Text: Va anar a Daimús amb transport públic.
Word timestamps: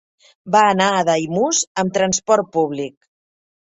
Va 0.55 0.61
anar 0.69 0.87
a 0.95 1.03
Daimús 1.11 1.63
amb 1.85 1.97
transport 2.01 2.53
públic. 2.61 3.01